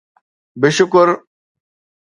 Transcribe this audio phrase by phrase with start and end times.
[0.61, 1.07] بشڪر